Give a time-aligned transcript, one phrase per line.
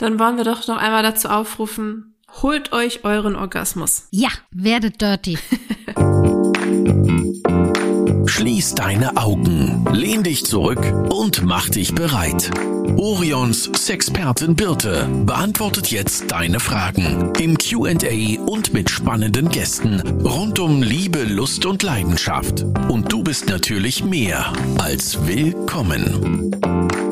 [0.00, 4.08] Dann wollen wir doch noch einmal dazu aufrufen, holt euch euren Orgasmus.
[4.10, 5.36] Ja, werdet dirty.
[8.26, 12.50] Schließ deine Augen, lehn dich zurück und mach dich bereit.
[12.96, 20.82] Orions Sexpertin Birte beantwortet jetzt deine Fragen im QA und mit spannenden Gästen rund um
[20.82, 22.64] Liebe, Lust und Leidenschaft.
[22.88, 27.09] Und du bist natürlich mehr als willkommen.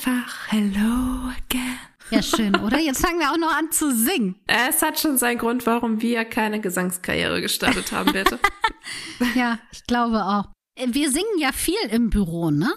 [0.00, 1.78] Einfach Hello again.
[2.10, 2.78] Ja, schön, oder?
[2.78, 4.36] Jetzt fangen wir auch noch an zu singen.
[4.46, 8.38] Es hat schon seinen Grund, warum wir keine Gesangskarriere gestartet haben, bitte.
[9.34, 10.46] Ja, ich glaube auch.
[10.74, 12.72] Wir singen ja viel im Büro, ne?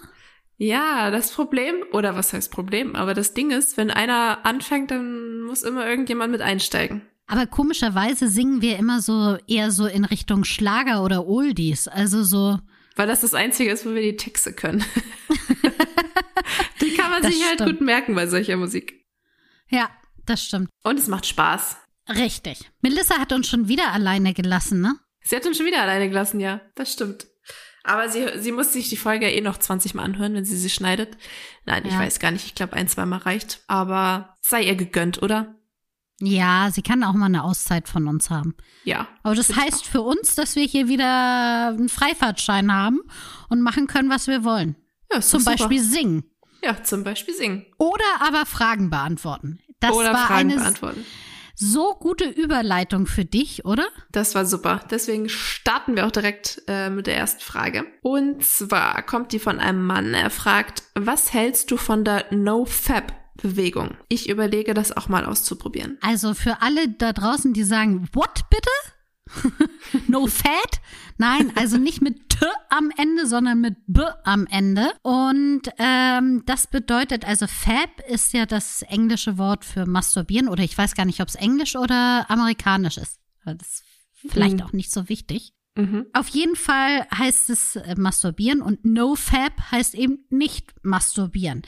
[0.58, 5.40] ja, das Problem, oder was heißt Problem, aber das Ding ist, wenn einer anfängt, dann
[5.40, 7.02] muss immer irgendjemand mit einsteigen.
[7.26, 11.88] Aber komischerweise singen wir immer so eher so in Richtung Schlager oder Oldies.
[11.88, 12.58] Also so.
[12.96, 14.84] Weil das das Einzige ist, wo wir die Texte können.
[17.14, 17.70] man Das sich halt stimmt.
[17.78, 19.04] gut merken bei solcher Musik.
[19.68, 19.90] Ja,
[20.26, 20.68] das stimmt.
[20.82, 21.76] Und es macht Spaß.
[22.08, 22.70] Richtig.
[22.82, 24.96] Melissa hat uns schon wieder alleine gelassen, ne?
[25.22, 26.60] Sie hat uns schon wieder alleine gelassen, ja.
[26.74, 27.26] Das stimmt.
[27.82, 30.70] Aber sie, sie muss sich die Folge eh noch 20 Mal anhören, wenn sie sie
[30.70, 31.16] schneidet.
[31.66, 31.98] Nein, ich Ja.
[31.98, 32.46] weiß gar nicht.
[32.46, 33.62] Ich glaube, ein, zwei Mal reicht.
[33.66, 35.54] Aber sei ihr gegönnt, oder?
[36.20, 38.54] Ja, sie kann auch mal eine Auszeit von uns haben.
[38.84, 39.08] Ja.
[39.22, 43.00] Aber das ich heißt für uns, dass wir hier wieder einen Freifahrtschein haben
[43.48, 44.76] und machen können, was wir wollen.
[45.12, 45.56] Ja, Zum super.
[45.56, 46.24] Beispiel singen.
[46.64, 47.66] Ja, zum Beispiel singen.
[47.78, 49.58] Oder aber Fragen beantworten.
[49.80, 51.04] Das oder war Fragen eine beantworten.
[51.54, 53.86] so gute Überleitung für dich, oder?
[54.12, 54.80] Das war super.
[54.90, 57.84] Deswegen starten wir auch direkt äh, mit der ersten Frage.
[58.00, 60.14] Und zwar kommt die von einem Mann.
[60.14, 63.96] Er fragt, was hältst du von der No-Fab-Bewegung?
[64.08, 65.98] Ich überlege, das auch mal auszuprobieren.
[66.00, 68.70] Also für alle da draußen, die sagen, what bitte?
[70.08, 70.80] no fat?
[71.18, 74.92] Nein, also nicht mit T am Ende, sondern mit B am Ende.
[75.02, 80.76] Und ähm, das bedeutet, also Fab ist ja das englische Wort für masturbieren oder ich
[80.76, 83.20] weiß gar nicht, ob es englisch oder amerikanisch ist.
[83.44, 83.84] Das ist
[84.28, 84.62] vielleicht Mhm.
[84.62, 85.52] auch nicht so wichtig.
[85.76, 86.06] Mhm.
[86.12, 91.62] Auf jeden Fall heißt es äh, masturbieren und No-Fab heißt eben nicht masturbieren.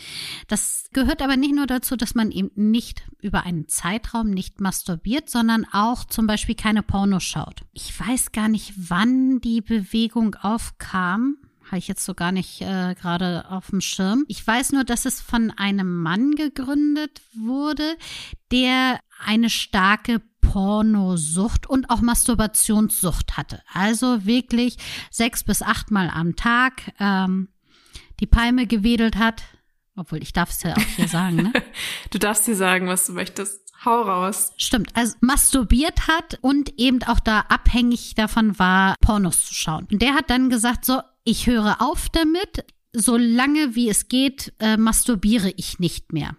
[0.47, 5.29] Das gehört aber nicht nur dazu, dass man eben nicht über einen Zeitraum nicht masturbiert,
[5.29, 7.63] sondern auch zum Beispiel keine Pornos schaut.
[7.73, 11.39] Ich weiß gar nicht, wann die Bewegung aufkam.
[11.65, 14.25] Habe ich jetzt so gar nicht äh, gerade auf dem Schirm.
[14.29, 17.97] Ich weiß nur, dass es von einem Mann gegründet wurde,
[18.53, 20.21] der eine starke
[20.57, 23.61] Pornosucht und auch Masturbationssucht hatte.
[23.75, 24.79] Also wirklich
[25.11, 27.49] sechs bis achtmal am Tag ähm,
[28.21, 29.43] die Palme gewedelt hat.
[29.97, 31.53] Obwohl, ich darf es ja auch hier sagen, ne?
[32.11, 33.71] Du darfst dir sagen, was du möchtest.
[33.85, 34.55] Hau raus.
[34.57, 39.87] Stimmt, also masturbiert hat und eben auch da abhängig davon war, Pornos zu schauen.
[39.93, 44.79] Und der hat dann gesagt, so, ich höre auf damit, solange wie es geht, äh,
[44.79, 46.35] masturbiere ich nicht mehr.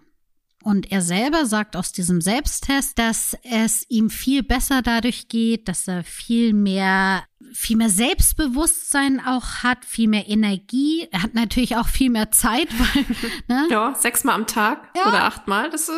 [0.64, 5.86] Und er selber sagt aus diesem Selbsttest, dass es ihm viel besser dadurch geht, dass
[5.86, 11.06] er viel mehr, viel mehr Selbstbewusstsein auch hat, viel mehr Energie.
[11.12, 13.04] Er hat natürlich auch viel mehr Zeit, weil,
[13.46, 13.68] ne?
[13.70, 15.06] Ja, sechsmal am Tag Ja.
[15.08, 15.70] oder achtmal.
[15.70, 15.92] Das, äh,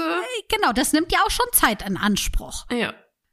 [0.55, 2.67] Genau, das nimmt ja auch schon Zeit in Anspruch.
[2.71, 2.93] ja.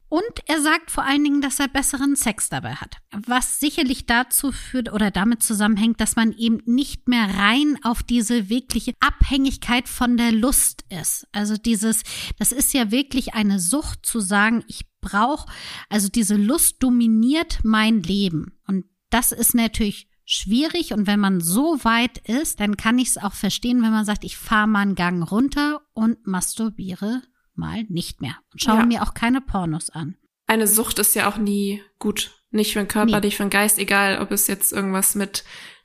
[0.09, 2.97] Und er sagt vor allen Dingen, dass er besseren Sex dabei hat.
[3.11, 8.49] Was sicherlich dazu führt oder damit zusammenhängt, dass man eben nicht mehr rein auf diese
[8.49, 11.27] wirkliche Abhängigkeit von der Lust ist.
[11.33, 12.03] Also dieses,
[12.39, 15.51] das ist ja wirklich eine Sucht zu sagen, ich brauche,
[15.89, 18.57] also diese Lust dominiert mein Leben.
[18.65, 23.17] Und das ist natürlich schwierig und wenn man so weit ist, dann kann ich es
[23.17, 27.23] auch verstehen, wenn man sagt, ich fahre mal einen Gang runter und masturbiere
[27.57, 28.85] mal nicht mehr und schaue Ja.
[28.85, 30.15] mir auch keine Pornos an.
[30.47, 32.33] Eine Sucht ist ja auch nie gut.
[32.51, 33.27] Nicht für den Körper, Nee.
[33.27, 35.43] nicht für den Geist, egal ob es jetzt irgendwas mit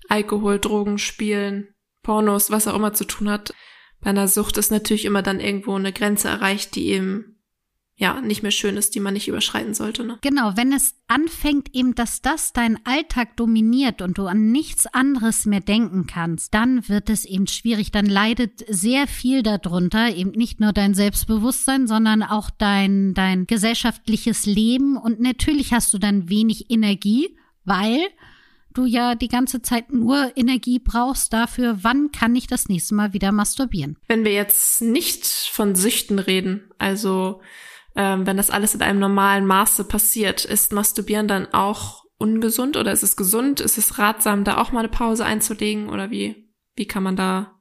[0.08, 1.68] Alkohol, Drogen, Spielen,
[2.02, 3.52] Pornos, was auch immer zu tun hat.
[4.00, 7.41] Bei einer Sucht ist natürlich immer dann irgendwo eine Grenze erreicht, die eben
[7.96, 10.04] ja nicht mehr schön ist, die man nicht überschreiten sollte.
[10.04, 10.18] Ne?
[10.22, 15.46] Genau, wenn es anfängt eben, dass das deinen Alltag dominiert und du an nichts anderes
[15.46, 17.92] mehr denken kannst, dann wird es eben schwierig.
[17.92, 24.46] Dann leidet sehr viel darunter, eben nicht nur dein Selbstbewusstsein, sondern auch dein, dein gesellschaftliches
[24.46, 24.96] Leben.
[24.96, 28.00] Und natürlich hast du dann wenig Energie, weil
[28.74, 33.12] du ja die ganze Zeit nur Energie brauchst dafür, wann kann ich das nächste Mal
[33.12, 33.98] wieder masturbieren.
[34.08, 37.42] Wenn wir jetzt nicht von Süchten reden, also
[37.94, 42.92] ähm, wenn das alles in einem normalen Maße passiert, ist Masturbieren dann auch ungesund oder
[42.92, 43.60] ist es gesund?
[43.60, 47.58] Ist es ratsam, da auch mal eine Pause einzulegen oder wie, wie kann man da?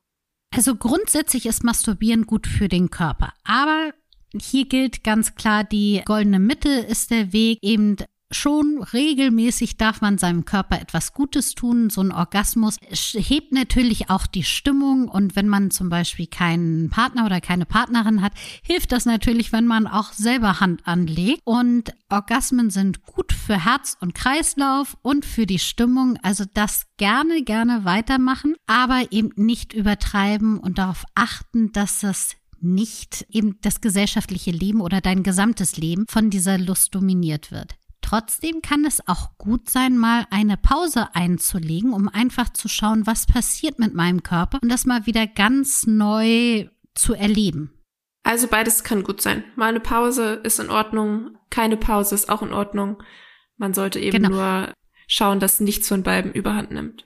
[0.53, 3.33] Also grundsätzlich ist Masturbieren gut für den Körper.
[3.43, 3.91] Aber
[4.39, 7.97] hier gilt ganz klar, die goldene Mitte ist der Weg, eben
[8.31, 11.89] schon regelmäßig darf man seinem Körper etwas Gutes tun.
[11.89, 12.77] So ein Orgasmus
[13.13, 15.07] hebt natürlich auch die Stimmung.
[15.07, 18.33] Und wenn man zum Beispiel keinen Partner oder keine Partnerin hat,
[18.63, 21.41] hilft das natürlich, wenn man auch selber Hand anlegt.
[21.43, 26.17] Und Orgasmen sind gut für Herz und Kreislauf und für die Stimmung.
[26.21, 33.25] Also das gerne, gerne weitermachen, aber eben nicht übertreiben und darauf achten, dass das nicht
[33.29, 37.75] eben das gesellschaftliche Leben oder dein gesamtes Leben von dieser Lust dominiert wird.
[38.11, 43.25] Trotzdem kann es auch gut sein, mal eine Pause einzulegen, um einfach zu schauen, was
[43.25, 47.71] passiert mit meinem Körper und das mal wieder ganz neu zu erleben.
[48.23, 49.45] Also beides kann gut sein.
[49.55, 53.01] Mal eine Pause ist in Ordnung, keine Pause ist auch in Ordnung.
[53.55, 54.35] Man sollte eben genau.
[54.35, 54.73] nur
[55.07, 57.05] schauen, dass nichts von beiden überhand nimmt.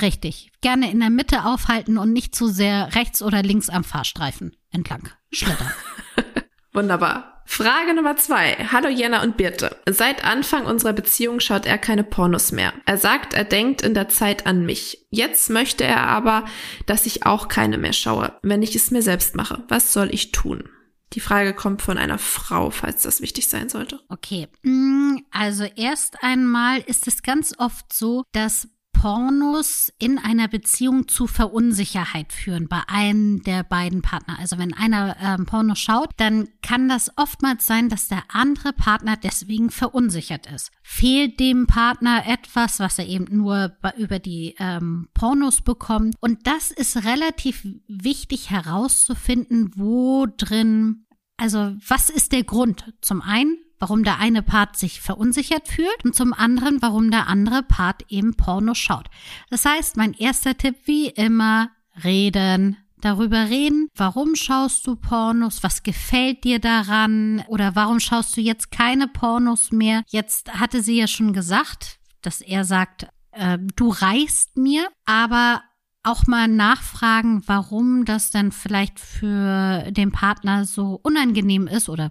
[0.00, 0.50] Richtig.
[0.62, 5.10] Gerne in der Mitte aufhalten und nicht zu sehr rechts oder links am Fahrstreifen entlang
[5.30, 5.72] schlittern.
[6.72, 7.37] Wunderbar.
[7.50, 8.56] Frage Nummer zwei.
[8.70, 9.74] Hallo Jena und Birte.
[9.88, 12.74] Seit Anfang unserer Beziehung schaut er keine Pornos mehr.
[12.84, 15.06] Er sagt, er denkt in der Zeit an mich.
[15.10, 16.44] Jetzt möchte er aber,
[16.84, 19.64] dass ich auch keine mehr schaue, wenn ich es mir selbst mache.
[19.68, 20.68] Was soll ich tun?
[21.14, 23.98] Die Frage kommt von einer Frau, falls das wichtig sein sollte.
[24.10, 24.48] Okay.
[24.62, 28.68] Mm, also erst einmal ist es ganz oft so, dass
[29.00, 34.38] Pornos in einer Beziehung zu Verunsicherheit führen bei einem der beiden Partner.
[34.40, 39.16] Also wenn einer ähm, Porno schaut, dann kann das oftmals sein, dass der andere Partner
[39.16, 40.72] deswegen verunsichert ist.
[40.82, 46.16] Fehlt dem Partner etwas, was er eben nur über die ähm, Pornos bekommt.
[46.18, 51.04] Und das ist relativ wichtig herauszufinden, wo drin
[51.38, 52.92] also was ist der Grund?
[53.00, 57.62] Zum einen, warum der eine Part sich verunsichert fühlt und zum anderen, warum der andere
[57.62, 59.06] Part eben Porno schaut.
[59.50, 61.70] Das heißt, mein erster Tipp wie immer,
[62.04, 68.40] reden, darüber reden, warum schaust du Pornos, was gefällt dir daran oder warum schaust du
[68.40, 70.02] jetzt keine Pornos mehr.
[70.08, 75.62] Jetzt hatte sie ja schon gesagt, dass er sagt, äh, du reichst mir, aber
[76.02, 82.08] auch mal nachfragen, warum das dann vielleicht für den Partner so unangenehm ist oder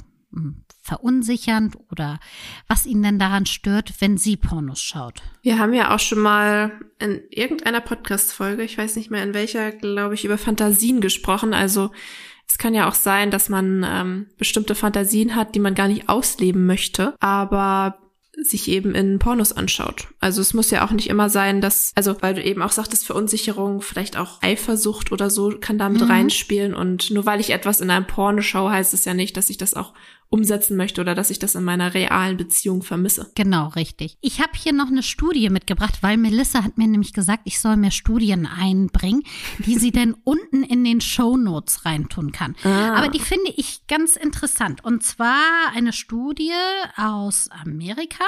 [0.81, 2.19] verunsichernd oder
[2.67, 5.21] was ihn denn daran stört, wenn sie Pornos schaut.
[5.41, 9.71] Wir haben ja auch schon mal in irgendeiner Podcast-Folge, ich weiß nicht mehr in welcher,
[9.71, 11.53] glaube ich, über Fantasien gesprochen.
[11.53, 11.91] Also
[12.47, 16.07] es kann ja auch sein, dass man ähm, bestimmte Fantasien hat, die man gar nicht
[16.07, 17.99] ausleben möchte, aber
[18.39, 20.09] sich eben in Pornos anschaut.
[20.19, 23.05] Also es muss ja auch nicht immer sein, dass, also weil du eben auch sagtest,
[23.05, 26.11] Verunsicherung, vielleicht auch Eifersucht oder so kann damit mhm.
[26.11, 26.75] reinspielen.
[26.75, 29.57] Und nur weil ich etwas in einem Porno schaue, heißt es ja nicht, dass ich
[29.57, 29.93] das auch
[30.29, 33.31] umsetzen möchte oder dass ich das in meiner realen Beziehung vermisse.
[33.35, 34.17] Genau, richtig.
[34.21, 37.77] Ich habe hier noch eine Studie mitgebracht, weil Melissa hat mir nämlich gesagt, ich soll
[37.77, 39.23] mir Studien einbringen,
[39.59, 42.55] die sie denn unten in den Show Notes reintun kann.
[42.63, 42.95] Ah.
[42.95, 44.83] Aber die finde ich ganz interessant.
[44.83, 46.51] Und zwar eine Studie
[46.97, 48.25] aus Amerika.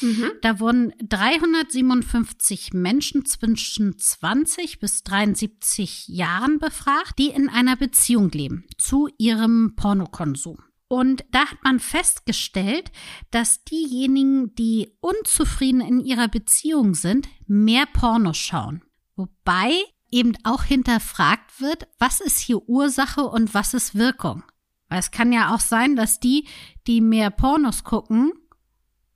[0.00, 0.30] Mhm.
[0.40, 8.64] Da wurden 357 Menschen zwischen 20 bis 73 Jahren befragt, die in einer Beziehung leben
[8.78, 10.58] zu ihrem Pornokonsum.
[10.92, 12.92] Und da hat man festgestellt,
[13.30, 18.82] dass diejenigen, die unzufrieden in ihrer Beziehung sind, mehr Pornos schauen.
[19.16, 19.72] Wobei
[20.10, 24.44] eben auch hinterfragt wird, was ist hier Ursache und was ist Wirkung.
[24.90, 26.46] Weil es kann ja auch sein, dass die,
[26.86, 28.34] die mehr Pornos gucken,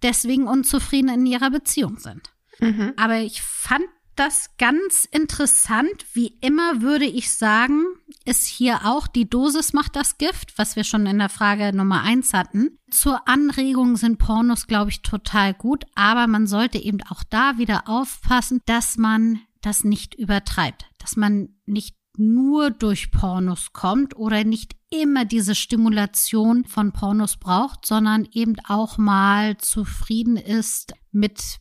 [0.01, 2.35] deswegen unzufrieden in ihrer Beziehung sind.
[2.59, 2.95] Mhm.
[2.97, 3.85] Aber ich fand
[4.17, 6.07] das ganz interessant.
[6.13, 7.85] Wie immer würde ich sagen,
[8.25, 12.03] ist hier auch die Dosis macht das Gift, was wir schon in der Frage Nummer
[12.03, 12.79] eins hatten.
[12.91, 17.89] Zur Anregung sind Pornos, glaube ich, total gut, aber man sollte eben auch da wieder
[17.89, 24.75] aufpassen, dass man das nicht übertreibt, dass man nicht nur durch Pornos kommt oder nicht
[24.91, 31.61] immer diese Stimulation von Pornos braucht, sondern eben auch mal zufrieden ist mit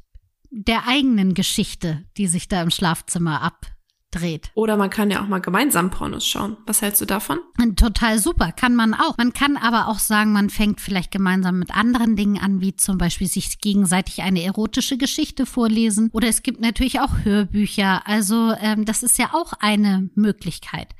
[0.51, 4.51] der eigenen Geschichte, die sich da im Schlafzimmer abdreht.
[4.55, 6.57] Oder man kann ja auch mal gemeinsam Pornos schauen.
[6.65, 7.39] Was hältst du davon?
[7.75, 9.17] Total super, kann man auch.
[9.17, 12.97] Man kann aber auch sagen, man fängt vielleicht gemeinsam mit anderen Dingen an, wie zum
[12.97, 16.09] Beispiel sich gegenseitig eine erotische Geschichte vorlesen.
[16.13, 18.07] Oder es gibt natürlich auch Hörbücher.
[18.07, 20.95] Also ähm, das ist ja auch eine Möglichkeit.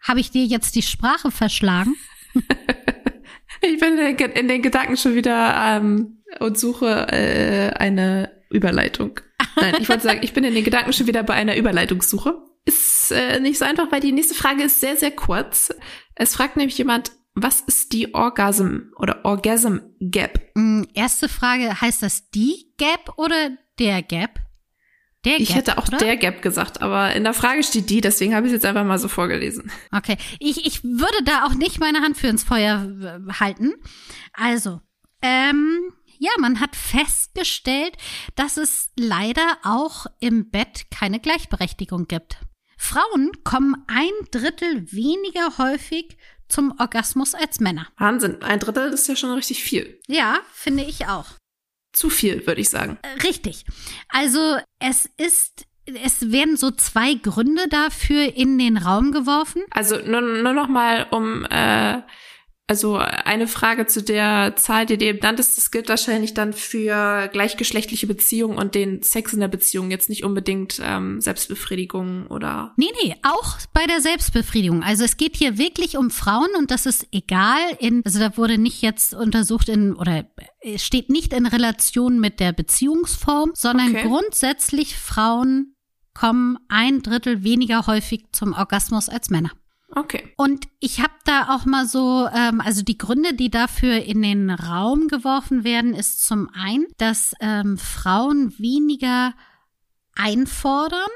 [0.00, 1.94] Habe ich dir jetzt die Sprache verschlagen?
[3.60, 9.20] ich bin in den Gedanken schon wieder ähm, und suche äh, eine Überleitung.
[9.56, 12.42] Nein, ich wollte sagen, ich bin in den Gedanken schon wieder bei einer Überleitungssuche.
[12.64, 15.74] Ist äh, nicht so einfach, weil die nächste Frage ist sehr, sehr kurz.
[16.14, 20.40] Es fragt nämlich jemand, was ist die Orgasm oder Orgasm Gap?
[20.54, 24.40] Mm, erste Frage, heißt das die Gap oder der Gap?
[25.24, 25.98] Der Gap, ich hätte auch oder?
[25.98, 28.84] der Gap gesagt, aber in der Frage steht die, deswegen habe ich es jetzt einfach
[28.84, 29.70] mal so vorgelesen.
[29.90, 33.74] Okay, ich, ich würde da auch nicht meine Hand für ins Feuer äh, halten.
[34.32, 34.80] Also,
[35.22, 37.96] ähm, Ja, man hat festgestellt,
[38.36, 42.38] dass es leider auch im Bett keine Gleichberechtigung gibt.
[42.76, 46.16] Frauen kommen ein Drittel weniger häufig
[46.48, 47.88] zum Orgasmus als Männer.
[47.98, 50.00] Wahnsinn, ein Drittel ist ja schon richtig viel.
[50.06, 51.26] Ja, finde ich auch.
[51.92, 52.98] Zu viel, würde ich sagen.
[53.02, 53.64] Äh, Richtig.
[54.08, 59.62] Also es ist, es werden so zwei Gründe dafür in den Raum geworfen.
[59.70, 62.02] Also nur, nur noch mal, um äh,
[62.68, 67.28] also eine Frage zu der Zahl, die du eben nanntest, das gilt wahrscheinlich dann für
[67.32, 72.74] gleichgeschlechtliche Beziehungen und den Sex in der Beziehung, jetzt nicht unbedingt ähm, Selbstbefriedigung oder.
[72.76, 74.82] Nee, nee, auch bei der Selbstbefriedigung.
[74.82, 78.58] Also es geht hier wirklich um Frauen und das ist egal in, also da wurde
[78.58, 80.26] nicht jetzt untersucht in, oder
[80.60, 84.06] es steht nicht in Relation mit der Beziehungsform, sondern Okay.
[84.06, 85.74] grundsätzlich Frauen
[86.12, 89.52] kommen ein Drittel weniger häufig zum Orgasmus als Männer.
[89.90, 90.32] Okay.
[90.36, 94.50] Und ich habe da auch mal so, ähm, also die Gründe, die dafür in den
[94.50, 99.34] Raum geworfen werden, ist zum einen, dass ähm, Frauen weniger
[100.14, 101.08] einfordern,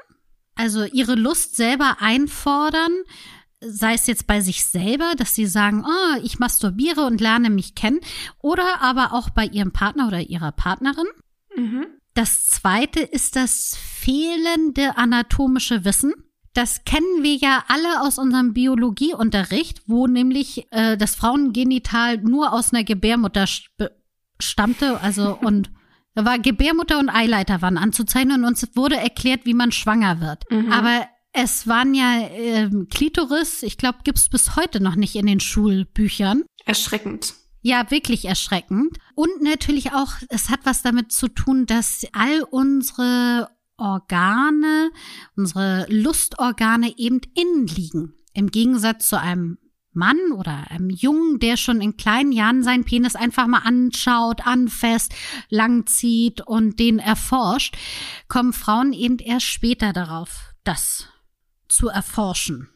[0.54, 2.92] also ihre Lust selber einfordern,
[3.60, 7.74] sei es jetzt bei sich selber, dass sie sagen, oh, ich masturbiere und lerne mich
[7.74, 8.00] kennen,
[8.40, 11.06] oder aber auch bei ihrem Partner oder ihrer Partnerin.
[11.56, 11.86] Mhm.
[12.14, 16.12] Das zweite ist das fehlende anatomische Wissen.
[16.54, 22.72] Das kennen wir ja alle aus unserem Biologieunterricht, wo nämlich äh, das Frauengenital nur aus
[22.72, 23.90] einer Gebärmutter st-
[24.40, 25.70] stammte, also und
[26.14, 30.44] war Gebärmutter und Eileiter waren anzuzeichnen und uns wurde erklärt, wie man schwanger wird.
[30.50, 30.70] Mhm.
[30.70, 35.40] Aber es waren ja ähm, Klitoris, ich glaube, gibt's bis heute noch nicht in den
[35.40, 36.44] Schulbüchern.
[36.66, 37.34] Erschreckend.
[37.62, 38.98] Ja, wirklich erschreckend.
[39.14, 43.48] Und natürlich auch, es hat was damit zu tun, dass all unsere
[43.82, 44.90] Organe,
[45.36, 48.14] unsere Lustorgane eben innen liegen.
[48.32, 49.58] Im Gegensatz zu einem
[49.92, 55.12] Mann oder einem Jungen, der schon in kleinen Jahren seinen Penis einfach mal anschaut, anfasst,
[55.50, 57.76] langzieht und den erforscht,
[58.28, 61.08] kommen Frauen eben erst später darauf, das
[61.68, 62.70] zu erforschen.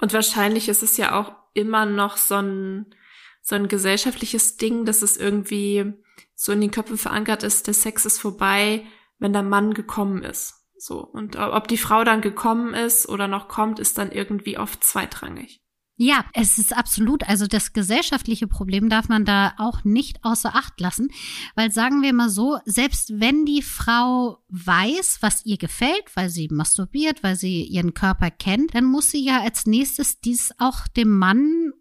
[0.00, 2.94] Und wahrscheinlich ist es ja auch immer noch so ein,
[3.42, 5.94] so ein gesellschaftliches Ding, dass es irgendwie
[6.34, 8.84] so in den Köpfen verankert ist, der Sex ist vorbei,
[9.20, 10.66] wenn der Mann gekommen ist.
[10.76, 11.04] So.
[11.04, 15.62] Und ob die Frau dann gekommen ist oder noch kommt, ist dann irgendwie oft zweitrangig.
[16.02, 20.80] Ja, es ist absolut, also das gesellschaftliche Problem darf man da auch nicht außer Acht
[20.80, 21.10] lassen,
[21.56, 26.48] weil sagen wir mal so, selbst wenn die Frau weiß, was ihr gefällt, weil sie
[26.50, 31.18] masturbiert, weil sie ihren Körper kennt, dann muss sie ja als nächstes dies auch dem
[31.18, 31.74] Mann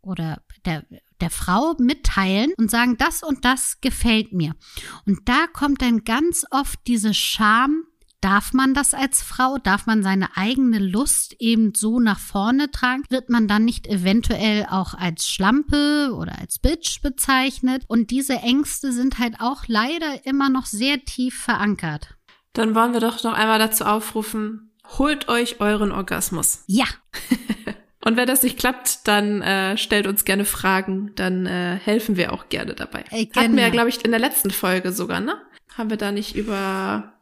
[0.00, 0.86] oder der
[1.20, 4.54] der Frau mitteilen und sagen, das und das gefällt mir.
[5.06, 7.84] Und da kommt dann ganz oft diese Scham,
[8.20, 9.58] Darf man das als Frau?
[9.58, 13.04] Darf man seine eigene Lust eben so nach vorne tragen?
[13.10, 17.84] Wird man dann nicht eventuell auch als Schlampe oder als Bitch bezeichnet?
[17.86, 22.16] Und diese Ängste sind halt auch leider immer noch sehr tief verankert.
[22.54, 26.64] Dann wollen wir doch noch einmal dazu aufrufen, holt euch euren Orgasmus.
[26.66, 26.86] Ja,
[28.04, 32.32] Und wenn das nicht klappt, dann äh, stellt uns gerne Fragen, dann äh, helfen wir
[32.32, 33.04] auch gerne dabei.
[33.10, 35.34] Äh, Hatten wir ja, glaube ich, in der letzten Folge sogar, ne?
[35.76, 37.12] Haben wir da nicht über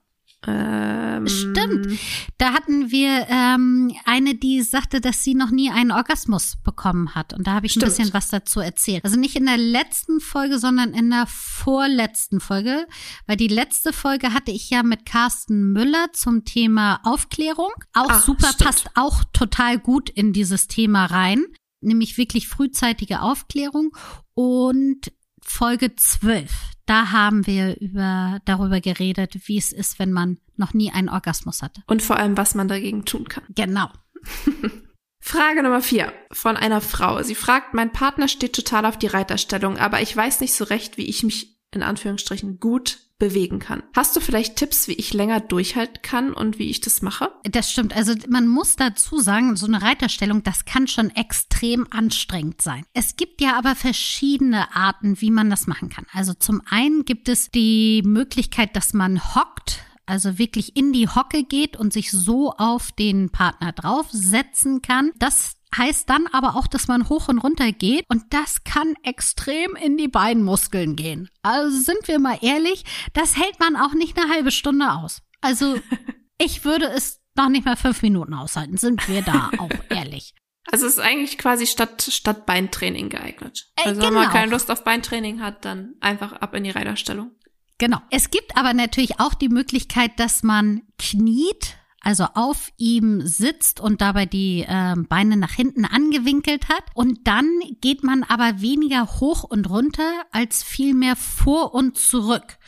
[0.46, 1.98] ähm, Stimmt.
[2.38, 7.32] Da hatten wir ähm, eine, die sagte, dass sie noch nie einen Orgasmus bekommen hat.
[7.34, 7.96] Und da habe ich ein Stimmt.
[7.96, 9.04] bisschen was dazu erzählt.
[9.04, 12.86] Also nicht in der letzten Folge, sondern in der vorletzten Folge.
[13.26, 17.70] Weil die letzte Folge hatte ich ja mit Carsten Müller zum Thema Aufklärung.
[17.92, 18.64] Auch Ah, super, stimmt.
[18.64, 21.44] passt auch total gut in dieses Thema rein.
[21.80, 23.90] Nämlich wirklich frühzeitige Aufklärung.
[24.34, 25.12] Und
[25.46, 26.50] Folge 12.
[26.86, 31.62] Da haben wir über, darüber geredet, wie es ist, wenn man noch nie einen Orgasmus
[31.62, 31.82] hatte.
[31.86, 33.44] Und vor allem, was man dagegen tun kann.
[33.54, 33.88] Genau.
[35.20, 37.22] Frage Nummer vier von einer Frau.
[37.22, 40.98] Sie fragt, mein Partner steht total auf die Reiterstellung, aber ich weiß nicht so recht,
[40.98, 43.82] wie ich mich in Anführungsstrichen gut bewegen kann.
[43.94, 47.30] Hast du vielleicht Tipps, wie ich länger durchhalten kann und wie ich das mache?
[47.44, 47.96] Das stimmt.
[47.96, 52.84] Also man muss dazu sagen, so eine Reiterstellung, das kann schon extrem anstrengend sein.
[52.92, 56.06] Es gibt ja aber verschiedene Arten, wie man das machen kann.
[56.12, 61.42] Also zum einen gibt es die Möglichkeit, dass man hockt, also wirklich in die Hocke
[61.42, 65.10] geht und sich so auf den Partner draufsetzen kann.
[65.18, 69.74] Das heißt dann aber auch, dass man hoch und runter geht und das kann extrem
[69.76, 71.28] in die Beinmuskeln gehen.
[71.42, 75.22] Also sind wir mal ehrlich, das hält man auch nicht eine halbe Stunde aus.
[75.40, 75.78] Also
[76.38, 80.34] ich würde es noch nicht mal fünf Minuten aushalten, sind wir da auch ehrlich.
[80.70, 83.68] Also es ist eigentlich quasi statt, statt Beintraining geeignet.
[83.76, 84.32] Äh, Also wenn man genau.
[84.32, 87.30] keine Lust auf Beintraining hat, dann einfach ab in die Reiterstellung.
[87.78, 87.98] Genau.
[88.10, 94.00] Es gibt aber natürlich auch die Möglichkeit, dass man kniet, also auf ihm sitzt und
[94.00, 96.84] dabei die äh, Beine nach hinten angewinkelt hat.
[96.94, 97.46] Und dann
[97.80, 102.58] geht man aber weniger hoch und runter als vielmehr vor und zurück.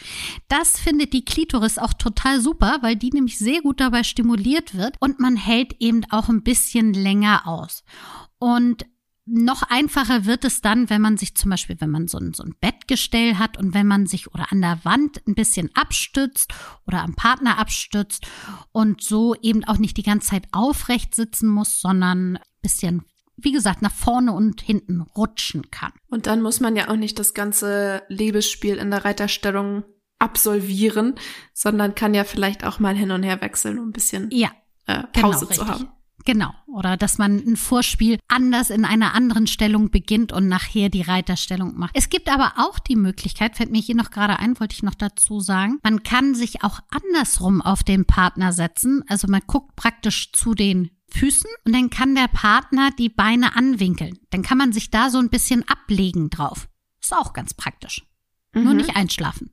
[0.49, 4.97] Das findet die Klitoris auch total super, weil die nämlich sehr gut dabei stimuliert wird
[5.01, 7.85] und man hält eben auch ein bisschen länger aus.
[8.39, 8.87] Und
[9.31, 12.43] noch einfacher wird es dann, wenn man sich zum Beispiel, wenn man so ein, so
[12.43, 16.53] ein Bettgestell hat und wenn man sich oder an der Wand ein bisschen abstützt
[16.87, 18.27] oder am Partner abstützt
[18.73, 23.05] und so eben auch nicht die ganze Zeit aufrecht sitzen muss, sondern ein bisschen
[23.41, 25.93] wie gesagt, nach vorne und hinten rutschen kann.
[26.09, 29.85] Und dann muss man ja auch nicht das ganze Liebesspiel in der Reiterstellung
[30.19, 31.15] absolvieren,
[31.55, 34.51] sondern kann ja vielleicht auch mal hin und her wechseln, um ein bisschen ja,
[34.87, 35.89] äh, Pause genau, zu haben.
[36.29, 36.53] Genau.
[36.67, 41.79] Oder dass man ein Vorspiel anders in einer anderen Stellung beginnt und nachher die Reiterstellung
[41.79, 41.93] macht.
[41.95, 44.95] Es gibt aber auch die Möglichkeit, fällt mir hier noch gerade ein, wollte ich noch
[44.95, 49.03] dazu sagen, man kann sich auch andersrum auf den Partner setzen.
[49.09, 54.19] Also man guckt praktisch zu den Füßen und dann kann der Partner die Beine anwinkeln.
[54.29, 56.69] Dann kann man sich da so ein bisschen ablegen drauf.
[57.01, 58.05] Ist auch ganz praktisch.
[58.53, 58.65] Mhm.
[58.65, 59.51] Nur nicht einschlafen.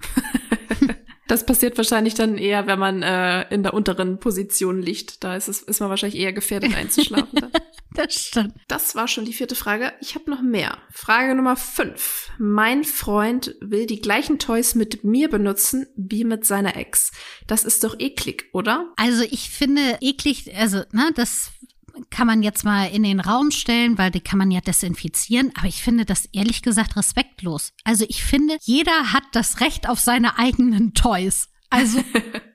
[1.28, 5.22] Das passiert wahrscheinlich dann eher, wenn man äh, in der unteren Position liegt.
[5.22, 7.50] Da ist, es, ist man wahrscheinlich eher gefährdet einzuschlafen.
[7.94, 8.54] das stimmt.
[8.66, 9.92] Das war schon die vierte Frage.
[10.00, 10.78] Ich habe noch mehr.
[10.90, 12.30] Frage Nummer fünf.
[12.38, 17.12] Mein Freund will die gleichen Toys mit mir benutzen wie mit seiner Ex.
[17.46, 18.90] Das ist doch eklig, oder?
[18.96, 21.52] Also ich finde eklig, also ne, das
[22.10, 25.52] kann man jetzt mal in den Raum stellen, weil die kann man ja desinfizieren.
[25.56, 27.72] Aber ich finde das ehrlich gesagt respektlos.
[27.84, 31.48] Also ich finde, jeder hat das Recht auf seine eigenen Toys.
[31.70, 32.02] Also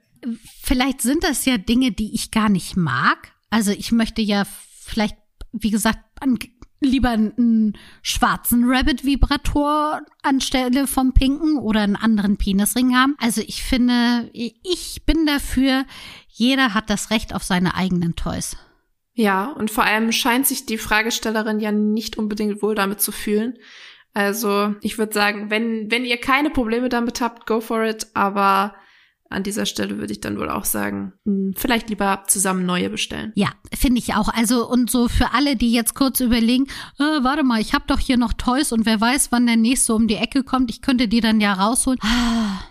[0.61, 3.33] vielleicht sind das ja Dinge, die ich gar nicht mag.
[3.49, 5.17] Also ich möchte ja vielleicht,
[5.51, 6.37] wie gesagt, an,
[6.83, 13.15] lieber einen schwarzen Rabbit-Vibrator anstelle vom pinken oder einen anderen Penisring haben.
[13.19, 15.85] Also ich finde, ich bin dafür,
[16.27, 18.57] jeder hat das Recht auf seine eigenen Toys.
[19.15, 23.57] Ja, und vor allem scheint sich die Fragestellerin ja nicht unbedingt wohl damit zu fühlen.
[24.13, 28.07] Also ich würde sagen, wenn, wenn ihr keine Probleme damit habt, go for it.
[28.13, 28.75] Aber
[29.29, 33.31] an dieser Stelle würde ich dann wohl auch sagen, hm, vielleicht lieber zusammen neue bestellen.
[33.35, 34.29] Ja, finde ich auch.
[34.29, 36.65] Also und so für alle, die jetzt kurz überlegen,
[36.99, 39.93] äh, warte mal, ich habe doch hier noch Toys und wer weiß, wann der nächste
[39.95, 41.99] um die Ecke kommt, ich könnte die dann ja rausholen.
[42.01, 42.61] Ah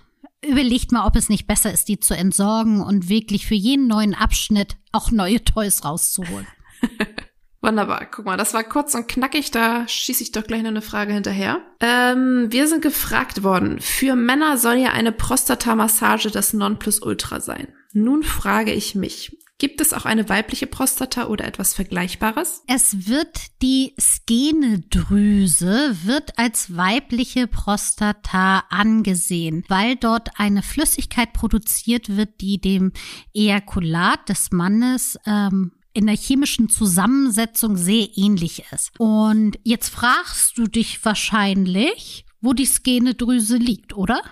[0.46, 4.14] überlegt mal, ob es nicht besser ist, die zu entsorgen und wirklich für jeden neuen
[4.14, 6.46] Abschnitt auch neue Toys rauszuholen.
[7.62, 8.06] Wunderbar.
[8.10, 9.52] Guck mal, das war kurz und knackig.
[9.52, 11.60] Da schieße ich doch gleich noch eine Frage hinterher.
[11.78, 13.80] Ähm, wir sind gefragt worden.
[13.80, 17.68] Für Männer soll ja eine Prostata-Massage das Nonplusultra sein.
[17.92, 22.64] Nun frage ich mich, Gibt es auch eine weibliche Prostata oder etwas Vergleichbares?
[22.66, 32.40] Es wird die Skenedrüse wird als weibliche Prostata angesehen, weil dort eine Flüssigkeit produziert wird,
[32.40, 32.90] die dem
[33.32, 38.90] Ejakulat des Mannes ähm, in der chemischen Zusammensetzung sehr ähnlich ist.
[38.98, 44.22] Und jetzt fragst du dich wahrscheinlich, wo die Skenedrüse liegt, oder?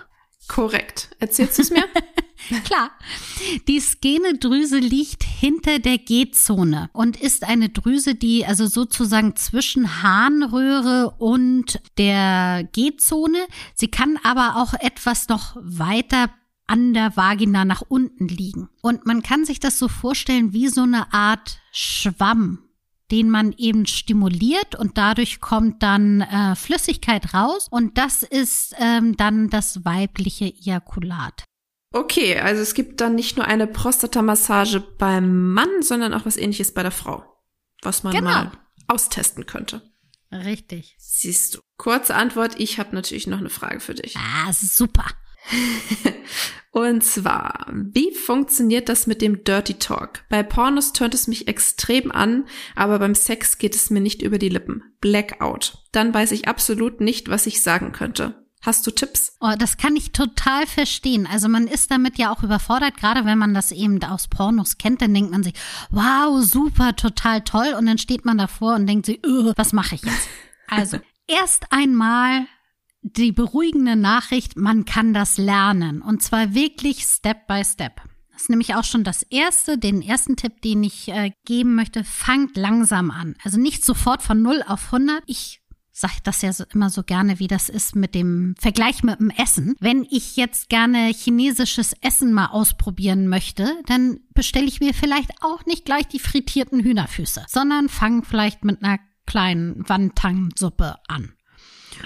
[0.51, 1.07] Korrekt.
[1.19, 1.85] Erzählst du es mir?
[2.65, 2.91] Klar.
[3.69, 11.15] Die Skenedrüse liegt hinter der G-Zone und ist eine Drüse, die also sozusagen zwischen Harnröhre
[11.19, 13.37] und der G-Zone.
[13.75, 16.29] Sie kann aber auch etwas noch weiter
[16.67, 18.67] an der Vagina nach unten liegen.
[18.81, 22.59] Und man kann sich das so vorstellen wie so eine Art Schwamm,
[23.11, 29.17] den man eben stimuliert und dadurch kommt dann äh, Flüssigkeit raus und das ist ähm,
[29.17, 31.43] dann das weibliche Ejakulat.
[31.93, 36.73] Okay, also es gibt dann nicht nur eine Prostatamassage beim Mann, sondern auch was ähnliches
[36.73, 37.23] bei der Frau,
[37.81, 38.29] was man genau.
[38.29, 38.51] mal
[38.87, 39.81] austesten könnte.
[40.31, 40.95] Richtig.
[40.97, 41.59] Siehst du.
[41.77, 44.15] Kurze Antwort, ich habe natürlich noch eine Frage für dich.
[44.15, 45.05] Ah, super.
[46.71, 50.23] Und zwar, wie funktioniert das mit dem Dirty Talk?
[50.29, 54.37] Bei Pornos tönt es mich extrem an, aber beim Sex geht es mir nicht über
[54.37, 54.83] die Lippen.
[55.01, 55.79] Blackout.
[55.91, 58.41] Dann weiß ich absolut nicht, was ich sagen könnte.
[58.61, 59.35] Hast du Tipps?
[59.41, 61.27] Oh, das kann ich total verstehen.
[61.29, 65.01] Also man ist damit ja auch überfordert, gerade wenn man das eben aus Pornos kennt,
[65.01, 65.55] dann denkt man sich,
[65.89, 67.75] wow, super, total toll.
[67.77, 70.29] Und dann steht man davor und denkt sich, was mache ich jetzt?
[70.73, 72.45] Also, erst einmal
[73.01, 76.01] die beruhigende Nachricht, man kann das lernen.
[76.01, 78.01] Und zwar wirklich Step by Step.
[78.31, 82.03] Das ist nämlich auch schon das erste, den ersten Tipp, den ich äh, geben möchte.
[82.03, 83.35] Fangt langsam an.
[83.43, 85.23] Also nicht sofort von 0 auf 100.
[85.27, 85.61] Ich
[85.91, 89.29] sage das ja so, immer so gerne, wie das ist mit dem Vergleich mit dem
[89.29, 89.75] Essen.
[89.79, 95.65] Wenn ich jetzt gerne chinesisches Essen mal ausprobieren möchte, dann bestelle ich mir vielleicht auch
[95.65, 101.33] nicht gleich die frittierten Hühnerfüße, sondern fange vielleicht mit einer kleinen Wandtang-Suppe an.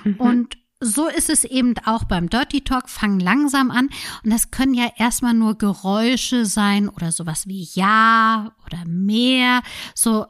[0.04, 0.16] Mhm.
[0.16, 2.90] Und so ist es eben auch beim Dirty Talk.
[2.90, 3.90] Fang langsam an.
[4.24, 9.62] Und das können ja erstmal nur Geräusche sein oder sowas wie ja oder mehr.
[9.94, 10.26] So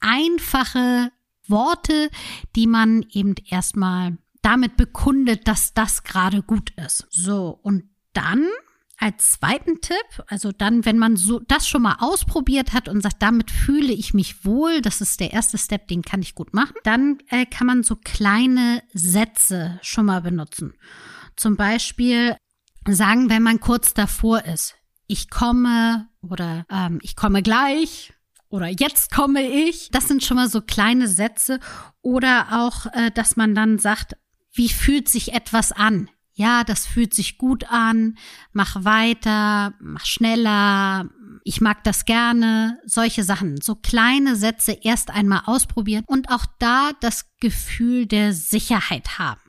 [0.00, 1.12] einfache
[1.46, 2.10] Worte,
[2.56, 7.06] die man eben erstmal damit bekundet, dass das gerade gut ist.
[7.10, 8.46] So, und dann
[9.00, 13.22] als zweiten Tipp, also dann, wenn man so das schon mal ausprobiert hat und sagt,
[13.22, 16.76] damit fühle ich mich wohl, das ist der erste Step, den kann ich gut machen,
[16.84, 20.74] dann äh, kann man so kleine Sätze schon mal benutzen.
[21.34, 22.36] Zum Beispiel
[22.86, 28.12] sagen, wenn man kurz davor ist, ich komme oder ähm, ich komme gleich
[28.50, 29.90] oder jetzt komme ich.
[29.90, 31.60] Das sind schon mal so kleine Sätze.
[32.02, 34.16] Oder auch, äh, dass man dann sagt,
[34.52, 36.10] wie fühlt sich etwas an?
[36.40, 38.16] Ja, das fühlt sich gut an,
[38.54, 41.10] mach weiter, mach schneller,
[41.44, 43.60] ich mag das gerne, solche Sachen.
[43.60, 49.42] So kleine Sätze erst einmal ausprobieren und auch da das Gefühl der Sicherheit haben.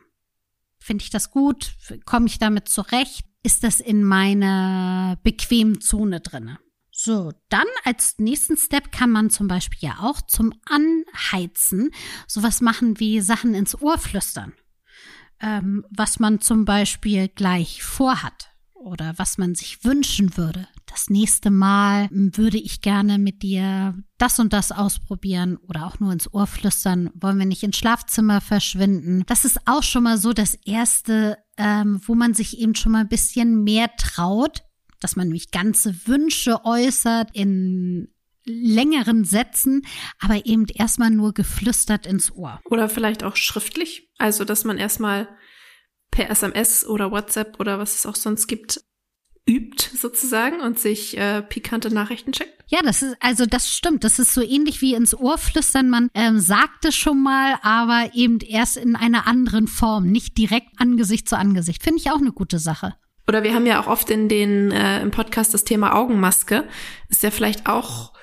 [0.80, 1.76] Finde ich das gut?
[2.04, 3.26] Komme ich damit zurecht?
[3.42, 6.60] Ist das in meiner bequemen Zone drinne?
[6.92, 11.92] So, dann als nächsten Step kann man zum Beispiel ja auch zum Anheizen
[12.28, 14.52] sowas machen wie Sachen ins Ohr flüstern
[15.42, 20.68] ähm, was man zum Beispiel gleich vorhat oder was man sich wünschen würde.
[20.88, 26.12] Das nächste Mal würde ich gerne mit dir das und das ausprobieren oder auch nur
[26.12, 27.10] ins Ohr flüstern.
[27.14, 29.24] Wollen wir nicht ins Schlafzimmer verschwinden?
[29.28, 33.02] Das ist auch schon mal so das erste, ähm, wo man sich eben schon mal
[33.02, 34.64] ein bisschen mehr traut,
[35.00, 38.10] dass man nämlich ganze Wünsche äußert in
[38.46, 39.84] längeren Sätzen,
[40.20, 42.60] aber eben erstmal nur geflüstert ins Ohr.
[42.66, 44.10] Oder vielleicht auch schriftlich.
[44.18, 45.28] Also, dass man erstmal
[46.12, 48.82] per SMS oder WhatsApp oder was es auch sonst gibt,
[49.48, 52.54] übt sozusagen und sich äh, pikante Nachrichten schickt.
[52.68, 54.04] Ja, das ist also das stimmt.
[54.04, 55.90] Das ist so ähnlich wie ins Ohr flüstern.
[55.90, 60.70] Man ähm, sagt es schon mal, aber eben erst in einer anderen Form, nicht direkt
[60.78, 61.84] Angesicht zu Angesicht.
[61.84, 62.96] Finde ich auch eine gute Sache.
[63.28, 66.66] Oder wir haben ja auch oft in den äh, im Podcast das Thema Augenmaske.
[67.10, 68.14] Ist ja vielleicht auch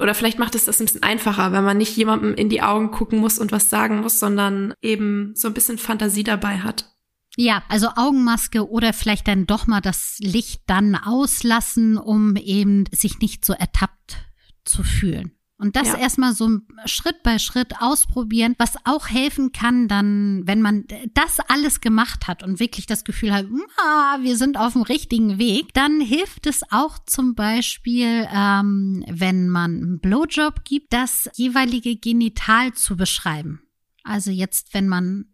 [0.00, 2.90] oder vielleicht macht es das ein bisschen einfacher, wenn man nicht jemandem in die Augen
[2.90, 6.92] gucken muss und was sagen muss, sondern eben so ein bisschen Fantasie dabei hat.
[7.36, 13.18] Ja, also Augenmaske oder vielleicht dann doch mal das Licht dann auslassen, um eben sich
[13.18, 14.16] nicht so ertappt
[14.64, 15.35] zu fühlen.
[15.58, 15.96] Und das ja.
[15.96, 21.80] erstmal so Schritt bei Schritt ausprobieren, was auch helfen kann, dann, wenn man das alles
[21.80, 23.46] gemacht hat und wirklich das Gefühl hat,
[23.78, 29.48] ah, wir sind auf dem richtigen Weg, dann hilft es auch zum Beispiel, ähm, wenn
[29.48, 33.62] man einen Blowjob gibt, das jeweilige Genital zu beschreiben.
[34.04, 35.24] Also jetzt, wenn man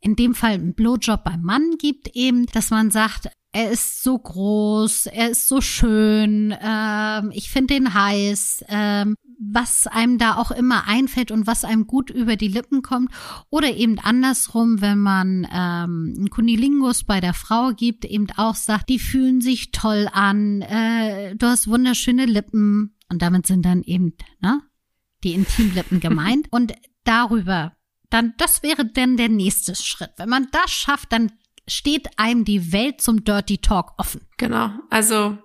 [0.00, 4.18] in dem Fall einen Blowjob beim Mann gibt, eben, dass man sagt, er ist so
[4.18, 10.50] groß, er ist so schön, ähm, ich finde den heiß, ähm, was einem da auch
[10.50, 13.12] immer einfällt und was einem gut über die Lippen kommt.
[13.50, 18.88] Oder eben andersrum, wenn man ähm, einen Kunilingus bei der Frau gibt, eben auch sagt,
[18.88, 22.96] die fühlen sich toll an, äh, du hast wunderschöne Lippen.
[23.10, 24.62] Und damit sind dann eben ne,
[25.24, 26.46] die Intimlippen gemeint.
[26.50, 26.72] Und
[27.04, 27.76] darüber
[28.08, 30.12] dann, das wäre dann der nächste Schritt.
[30.16, 31.32] Wenn man das schafft, dann
[31.72, 34.26] steht einem die Welt zum Dirty Talk offen.
[34.36, 34.70] Genau.
[34.90, 35.38] Also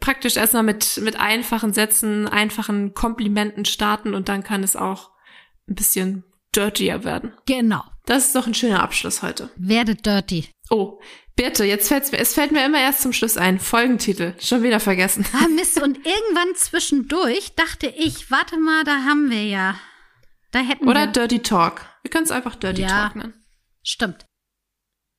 [0.00, 5.10] praktisch erstmal mit, mit einfachen Sätzen, einfachen Komplimenten starten und dann kann es auch
[5.68, 7.32] ein bisschen dirtier werden.
[7.46, 7.82] Genau.
[8.06, 9.50] Das ist doch ein schöner Abschluss heute.
[9.56, 10.48] Werde dirty.
[10.70, 10.98] Oh,
[11.36, 13.60] Birte, jetzt fällt's mir, es fällt mir immer erst zum Schluss ein.
[13.60, 14.34] Folgentitel.
[14.40, 15.24] Schon wieder vergessen.
[15.32, 15.80] Ah, Mist.
[15.80, 19.78] Und irgendwann zwischendurch dachte ich, warte mal, da haben wir ja.
[20.50, 21.12] Da hätten Oder wir.
[21.12, 21.84] Dirty Talk.
[22.02, 22.88] Wir können es einfach Dirty Ja.
[22.88, 23.34] Talk nennen.
[23.84, 24.26] Stimmt.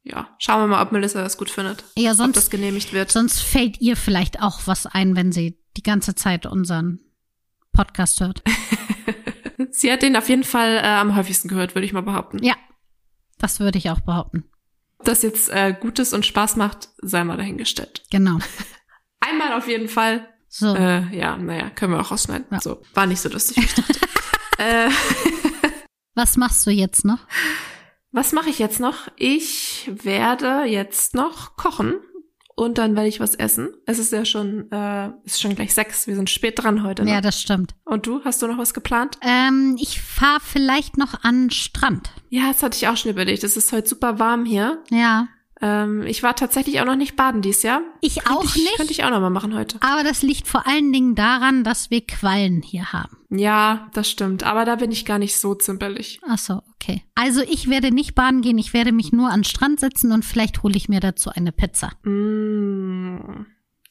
[0.09, 1.83] Ja, schauen wir mal, ob Melissa das gut findet.
[1.95, 3.11] Ja, Ob sonst, das genehmigt wird.
[3.11, 6.99] sonst fällt ihr vielleicht auch was ein, wenn sie die ganze Zeit unseren
[7.71, 8.41] Podcast hört.
[9.71, 12.41] Sie hat den auf jeden Fall äh, am häufigsten gehört, würde ich mal behaupten.
[12.43, 12.55] Ja,
[13.37, 14.45] das würde ich auch behaupten.
[14.97, 18.03] Ob das jetzt äh, Gutes und Spaß macht, sei mal dahingestellt.
[18.09, 18.39] Genau.
[19.19, 20.27] Einmal auf jeden Fall.
[20.47, 20.73] So.
[20.75, 22.47] Äh, ja, naja, können wir auch rausschneiden.
[22.51, 22.59] Ja.
[22.61, 23.57] So, war nicht so lustig,
[24.57, 24.89] äh,
[26.15, 27.19] Was machst du jetzt noch?
[28.11, 29.07] Was mache ich jetzt noch?
[29.15, 31.95] Ich werde jetzt noch kochen
[32.55, 33.69] und dann werde ich was essen.
[33.85, 36.07] Es ist ja schon, äh, ist schon gleich sechs.
[36.07, 37.05] Wir sind spät dran heute.
[37.05, 37.11] Ne?
[37.11, 37.75] Ja, das stimmt.
[37.85, 39.17] und du, hast du noch was geplant?
[39.21, 42.11] Ähm, ich fahre vielleicht noch an den Strand.
[42.29, 43.43] Ja, das hatte ich auch schon überlegt.
[43.43, 44.83] Es ist heute super warm hier.
[44.89, 45.27] Ja.
[45.61, 47.81] Ähm, ich war tatsächlich auch noch nicht baden dies Jahr.
[48.01, 48.77] Ich auch ich, nicht.
[48.77, 49.77] Könnte ich auch noch mal machen heute.
[49.81, 53.17] Aber das liegt vor allen Dingen daran, dass wir Quallen hier haben.
[53.29, 54.43] Ja, das stimmt.
[54.43, 56.19] Aber da bin ich gar nicht so zimperlich.
[56.27, 57.03] Ach so, okay.
[57.15, 60.25] Also ich werde nicht baden gehen, ich werde mich nur an den Strand setzen und
[60.25, 61.91] vielleicht hole ich mir dazu eine Pizza.
[62.03, 63.45] Mm.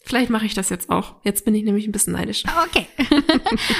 [0.08, 1.16] Vielleicht mache ich das jetzt auch.
[1.22, 2.44] Jetzt bin ich nämlich ein bisschen neidisch.
[2.66, 2.86] Okay.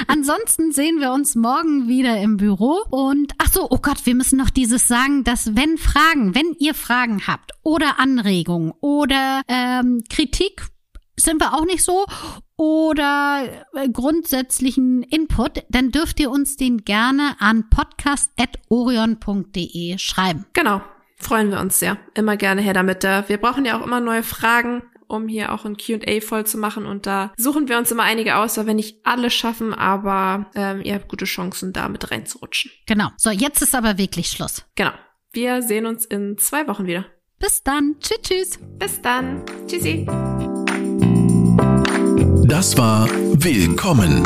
[0.07, 2.83] Ansonsten sehen wir uns morgen wieder im Büro.
[2.91, 6.75] Und ach so, oh Gott, wir müssen noch dieses sagen, dass wenn Fragen, wenn ihr
[6.75, 10.67] Fragen habt oder Anregungen oder ähm, Kritik,
[11.19, 12.05] sind wir auch nicht so
[12.57, 20.45] oder äh, grundsätzlichen Input, dann dürft ihr uns den gerne an podcast.orion.de schreiben.
[20.53, 20.83] Genau.
[21.17, 21.97] Freuen wir uns sehr.
[22.13, 23.01] Immer gerne her damit.
[23.03, 26.85] Wir brauchen ja auch immer neue Fragen um hier auch ein Q&A voll zu machen.
[26.85, 30.81] Und da suchen wir uns immer einige aus, weil wir nicht alle schaffen, aber ähm,
[30.83, 32.71] ihr habt gute Chancen, da mit reinzurutschen.
[32.85, 33.09] Genau.
[33.17, 34.63] So, jetzt ist aber wirklich Schluss.
[34.75, 34.91] Genau.
[35.31, 37.05] Wir sehen uns in zwei Wochen wieder.
[37.39, 37.95] Bis dann.
[37.99, 38.59] Tschüss, tschüss.
[38.77, 39.43] Bis dann.
[39.67, 40.05] Tschüssi.
[42.45, 44.25] Das war Willkommen,